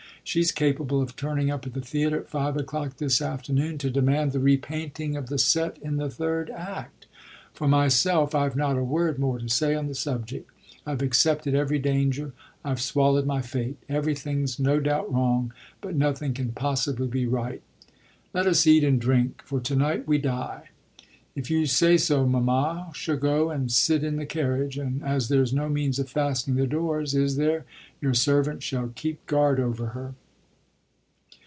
She's 0.23 0.51
capable 0.51 1.01
of 1.01 1.15
turning 1.15 1.49
up 1.49 1.65
at 1.65 1.73
the 1.73 1.81
theatre 1.81 2.19
at 2.19 2.29
five 2.29 2.55
o'clock 2.55 2.97
this 2.97 3.23
afternoon 3.23 3.79
to 3.79 3.89
demand 3.89 4.31
the 4.31 4.39
repainting 4.39 5.17
of 5.17 5.27
the 5.29 5.39
set 5.39 5.79
in 5.79 5.97
the 5.97 6.11
third 6.11 6.51
act. 6.51 7.07
For 7.53 7.67
myself 7.67 8.35
I've 8.35 8.55
not 8.55 8.77
a 8.77 8.83
word 8.83 9.17
more 9.17 9.39
to 9.39 9.49
say 9.49 9.73
on 9.73 9.87
the 9.87 9.95
subject 9.95 10.47
I've 10.85 11.01
accepted 11.01 11.55
every 11.55 11.79
danger, 11.79 12.33
I've 12.63 12.79
swallowed 12.79 13.25
my 13.25 13.41
fate. 13.41 13.77
Everything's 13.89 14.59
no 14.59 14.79
doubt 14.79 15.11
wrong, 15.11 15.53
but 15.81 15.95
nothing 15.95 16.35
can 16.35 16.51
possibly 16.51 17.07
be 17.07 17.25
right. 17.25 17.63
Let 18.31 18.45
us 18.45 18.67
eat 18.67 18.83
and 18.83 19.01
drink, 19.01 19.41
for 19.43 19.59
to 19.61 19.75
night 19.75 20.07
we 20.07 20.19
die. 20.19 20.69
If 21.33 21.49
you 21.49 21.65
say 21.65 21.95
so 21.95 22.25
mamma 22.27 22.91
shall 22.93 23.15
go 23.15 23.51
and 23.51 23.71
sit 23.71 24.03
in 24.03 24.17
the 24.17 24.25
carriage, 24.25 24.77
and 24.77 25.01
as 25.01 25.29
there's 25.29 25.53
no 25.53 25.69
means 25.69 25.97
of 25.97 26.09
fastening 26.09 26.57
the 26.57 26.67
doors 26.67 27.15
(is 27.15 27.37
there?) 27.37 27.63
your 28.01 28.13
servant 28.13 28.63
shall 28.63 28.89
keep 28.89 29.25
guard 29.27 29.57
over 29.57 29.87
her." 29.87 30.13